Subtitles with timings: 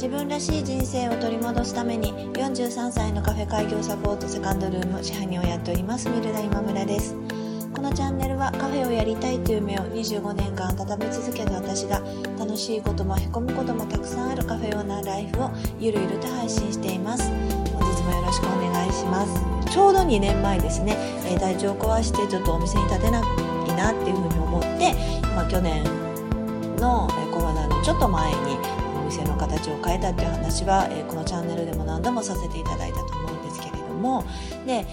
[0.00, 7.14] 自分らしい人生を取り戻すために43歳のカフェ開業サポートセカンドルーム支配人をやっておりますミルダ今村です。
[7.74, 12.00] このチャンネルはカフェをやりたいという夢を25年間温め続けた私が
[12.38, 17.28] 楽しいこともへこむこともたくさんあるカフェオーナーライフをゆるゆると配信しています。
[17.74, 19.70] 本日もよろしくお願いします。
[19.70, 20.96] ちょうど2年前ですね。
[21.38, 24.94] 体調を壊してちょっとお店に立てないなっていうふうに思って、
[25.36, 25.84] まあ、去年
[26.76, 28.69] のコロナのちょっと前に
[29.10, 34.24] 店の形を変えたっていう話は、えこのチャンネルでも何度もさせていただいたと思うんですけれども
[34.66, 34.86] で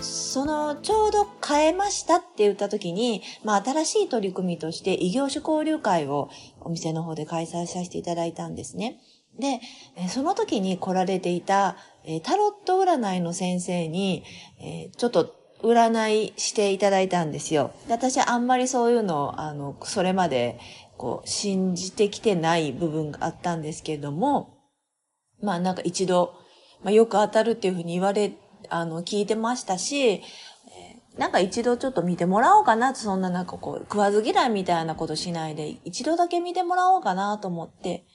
[0.00, 6.30] そのちょうど変えましたって言った時に、まあ新しい取り組みとして異業種交流会を
[6.60, 9.00] お店の方で開催させていただいたんですね。
[9.38, 9.60] で、
[10.08, 11.76] その時に来られていた
[12.22, 14.22] タロット占いの先生に、
[14.96, 17.72] ちょっと占いしていただいたんですよ。
[17.88, 20.58] 私はあんまりそういうのを、あの、それまで、
[20.96, 24.58] こう、信じてきてない部分があったんですけれども、
[25.42, 26.34] まあなんか一度、
[26.82, 28.32] まあよく当たるっていうふうに言われ、
[28.68, 30.22] あの、聞いてましたし、
[31.18, 38.06] なんか一度ちょっと見てもらおうかなとそんななんかこう、食わず嫌いみたいなことしないで、一度だけ見てもらおうかなと思って、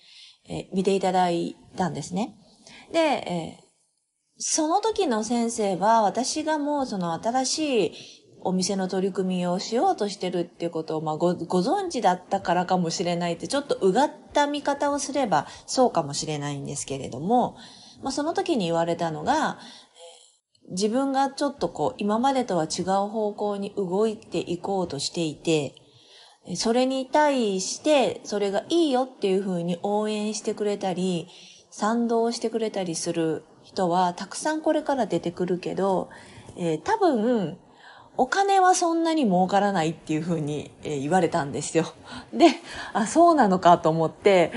[0.49, 2.35] え、見ていただいたんですね。
[2.91, 3.69] で、え
[4.41, 7.91] その時の先生は私がもうその新しい
[8.41, 17.57] お店の取り組みをしようとしてるっていうことを、まあご、ご存知だったからかもしれないって、ちょっとうがった見方をすればそうかもしれないんですけれども、
[18.01, 19.59] まあ、その時に言われたのが、
[20.71, 25.75] 自分がちょっとこう、今までとは違う方向に動いていこうとしていて、
[26.55, 31.27] それに対して、それがいいよっていうふうに応援してくれたり、
[31.71, 36.09] 賛同してくれたりする人はたくさんこれから出てくるけど、
[36.57, 37.57] えー、多分、
[38.17, 41.93] お金はそんなに儲からないっていうふうに、え、言われたんですよ。
[42.33, 42.47] で、
[42.93, 44.51] あ、そうなのかと思って、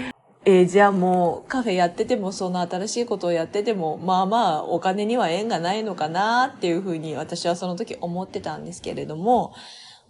[0.45, 9.55] えー、じゃあもうカフェやっててもその新しいことをやっててもまあまあお金には縁がないのかなっていうふうに私はその時思ってたんですけれども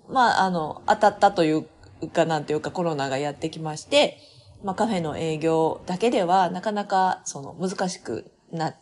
[0.08, 1.66] まああの当たったという
[2.08, 4.18] かなんていうかコロナがやってきまして
[4.64, 8.76] まあカフェの営業だけではなかなかその難しくなっ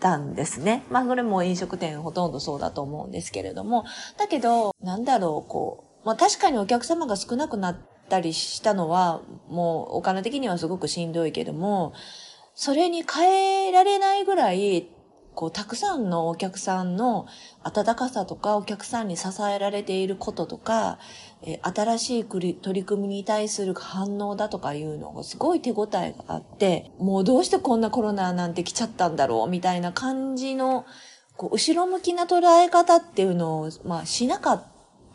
[0.00, 0.84] たんですね。
[0.90, 3.84] まあ、それも飲食店ほとんどそうだと思うんですけれども。
[4.18, 7.76] だけど、なんだろう、こう、まあ、確かにお客様が少なくなっ
[8.08, 11.92] たりしたのは、もうお金的にはすごくしんどいけども、
[12.54, 14.88] それに変えられないぐらい
[15.40, 17.26] こう、たくさんのお客さんの
[17.62, 20.98] 温かさとか、お客さんに支えられていることとか、
[21.42, 30.84] え新しい取り組みに対する反応だとかいうのがすごい手応えがあって、もうどうしてこんなコロナなんて来ちゃったんだろうみたいな感じの、
[31.38, 34.64] こう、後ろ向きな捉え方っていうのを、まあ、しなかっ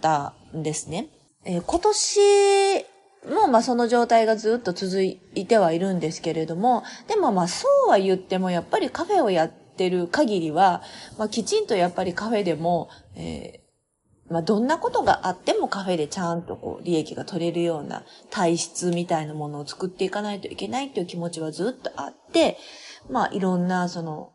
[0.02, 1.10] たんですね。
[1.44, 2.86] えー、今年
[3.30, 10.82] も、まあ、その状態がずっと続いてはいるんですけれども、でもまあ、そうは言っても、やっぱりカフェをやっってる限りは、
[11.18, 22.58] まあ、きちんとやっぱりカフェでも、えー、まあ、どんなことがあってもカフェでちゃんとこう、利益が取れるような体質みたいなものを作っていかないといけないっていう気持ちはずっとあって、
[23.10, 24.32] まあ、いろんな、その、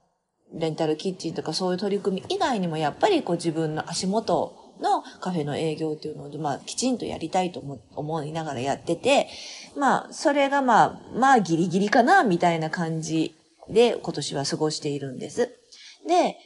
[0.52, 7.62] レンタルキッチンとかそういう取り組み以外にもやっぱりこう自分の足元のカフェの営業っていうのを、まあ、きちんとやりたいと
[7.94, 9.28] 思いながらやってて、
[9.76, 13.36] まあ、それがまあ、まあ、ギリギリかな、みたいな感じ
[13.68, 15.54] で今年は過ごしているんです。
[16.06, 16.36] で、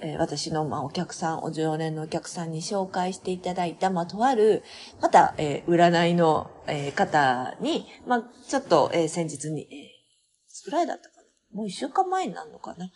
[0.00, 4.64] え、私の、ま、お客さん、お常連のお客さんに紹介していただいた、まあ、とある、
[5.00, 9.90] また、えー、占いの、えー、方に、まあ、ちょっと、えー、先日に、えー、い
[10.48, 11.58] つぐらいだったかな？
[11.58, 12.86] もう一週間前になるのかな？
[12.86, 12.90] あ、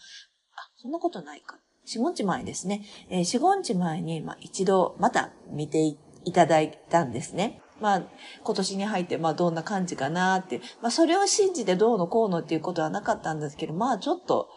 [0.76, 1.56] そんなことないか。
[1.84, 2.84] 四五日前ですね。
[3.08, 5.84] えー、四五日前に、まあ、一度、また見て
[6.24, 7.62] いただいたんですね。
[7.80, 8.02] まあ、
[8.42, 10.60] 今年に入って、まあ、どんな感じかなって。
[10.80, 14.48] まあ、それを信じてどうのこうのっていうことはなかったんですけど、まあ、ちょっと、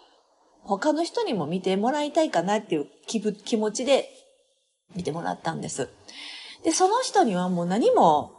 [0.63, 4.09] 他の人にも見てもらいたいかなっていう気持ちで
[4.95, 5.89] 見てもらったんです。
[6.63, 8.33] で、その人にはもう何も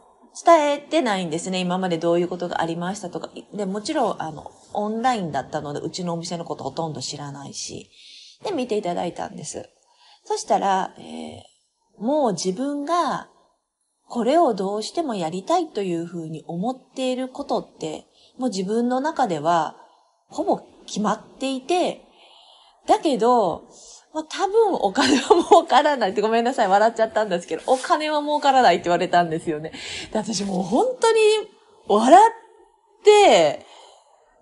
[0.45, 1.59] 伝えてないんですね。
[1.59, 3.29] 今までどういうことがありましたとか。
[3.53, 7.89] で、もちろん、あの、オンラインだったので、うちのお店のことほとんど知らないし。
[8.43, 9.69] で、見ていただいたんです。
[10.23, 13.29] そしたら、えー、もう自分が
[14.13, 18.05] これをどうしてもやりたいというふうに思っていることって、
[18.37, 19.75] もう自分の中では
[20.27, 22.05] ほぼ決まっていて、
[22.85, 23.63] だけど、
[24.13, 29.71] まあ、多分お金は儲からないってごめんなさい、笑っちゃったんですけど、お金は儲からないって言われたんですよね。
[30.11, 31.19] で、私もう本当に
[31.87, 33.65] 笑って、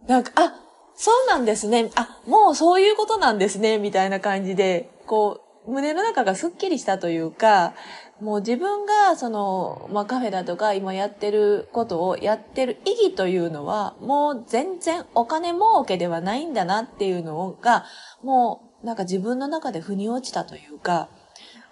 [0.06, 0.54] なんか、あ、
[0.96, 1.92] そうなんですね。
[1.96, 3.78] あ、もうそういうことなんですね。
[3.78, 7.74] みたいな感じで、こう、胸の中がスッキリしたというか、
[8.20, 17.86] もう自分がその、まあ、カフェだとか今やってることをやってる意義というのは、もう全然お金儲けではないんだなっていうのが、
[18.24, 21.10] もうなんか自分の中で腑に落ちたというか、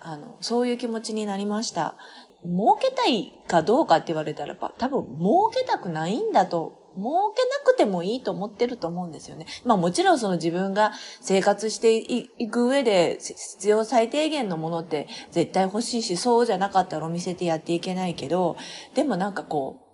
[0.02, 1.96] あの、そういう気持ちになりました。
[2.44, 9.46] 儲けたいかどうかって言われたらば、多分儲けたくないんだと儲けなくてもいいと思ってると思うんですよね。
[9.66, 10.92] まあもちろんその自分が
[11.22, 18.58] 生活していく上で必要最低限のものって絶対欲しいし、そうじゃなかったらお店でやっていけないけど、
[18.94, 19.90] でもなんかこう、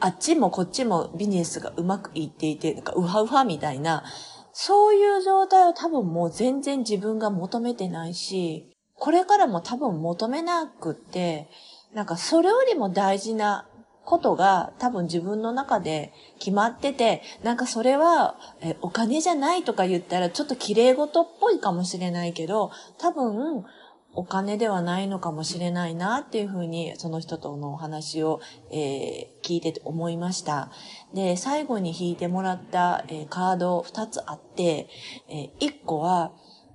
[0.00, 4.04] あっちもこっちもビジネスがうまくいっていて、なんかウハウハみたいな、
[4.52, 11.48] そういう状態を多分もう全然自分が求めてないし、これからも多分求めなくって、
[11.94, 13.66] なんかそれよりも大事な
[14.08, 23.66] ことが多分自分の中で決まってて、なんかそれはえお金じゃないとか言ったらちょっと綺麗事っぽいかもしれないけど、多分
[24.14, 28.40] お金ではないのかもしれないなっていうふうにその人とのお話を、
[28.70, 30.70] えー、聞いてて思いました。
[31.12, 34.88] で、最後に引いてもらった、えー、カード2つあって、
[35.28, 36.32] えー、1個は、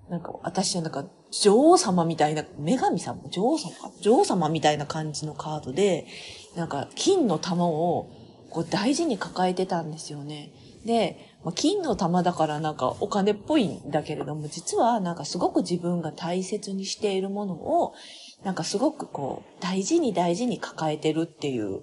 [0.10, 1.04] なんか私はなんか
[1.42, 3.72] 女王様みたいな、女神様女王様？
[4.02, 6.06] 女王様みたいな感じのカードで、
[6.56, 8.10] なんか金の玉を
[8.50, 10.54] こう大事に抱えてたんですよね。
[10.86, 17.94] で、まあ、金の玉だからなんかお金っぽいんだけれども、実はなんかすごく自分が大切にしているものを、
[18.44, 21.82] なんかすごくこう、大事に大事に抱えてるっていう、えー、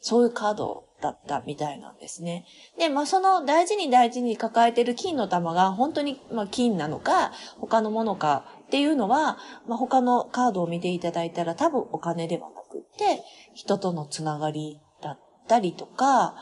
[0.00, 2.44] そういうカードだったみたいなんですね。
[2.78, 13.22] で、まあその大事に大事に抱えてる金の玉が本当に、まあ、金なのか、他のものかっていうのは、まあ他のカードを見ていただいたら多分お金ではなくって、
[13.54, 16.34] 人とのつながりだったりとか、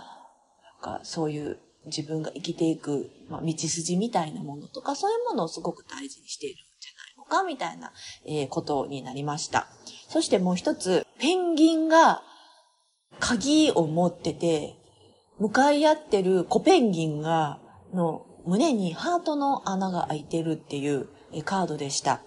[0.82, 7.93] なんかそういう自分が生きていく、まあ、道筋みたいなものとか、そういうものをすごく大事にしているんじゃないのか、みたいな、
[8.26, 9.69] えー、ことになりました。
[10.09, 12.23] そしてもう一つ、ペンギンが
[13.20, 14.76] 鍵を持ってて、
[15.38, 17.58] 向かい合ってるコペンギンが、
[17.94, 21.08] の胸にハートの穴が開いてるっていう
[21.44, 22.23] カードでした。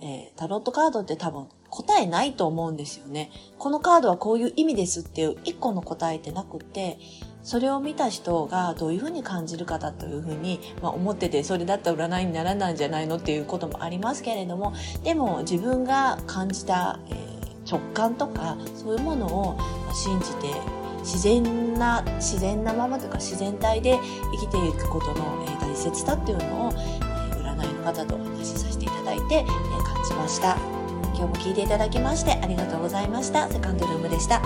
[0.00, 3.30] えー、タロットカードって多分答えないと思うんですよね。
[3.58, 6.98] このカードはこういう意味ですっていう一個の答えってなくって、
[7.42, 14.74] それを見た人がどういうふうに感じるかだというふうに、まあ、思ってて、それだったら占いにならないんじゃないのっていうこともありますけれども、
[15.04, 17.25] でも自分が感じた、えー、
[17.68, 19.58] 直感とかそういうものを
[19.92, 20.48] 信じて
[21.00, 23.98] 自然な自然なままというか自然体で
[24.32, 26.74] 生きていくことの、え、大切さっていうのを、え、
[27.36, 30.56] 占いの方とお話しさせていただいて、え、感じました。
[31.14, 33.48] 今日も聞いていただきましてありがとうございました。
[33.48, 34.42] セカンドルームでした。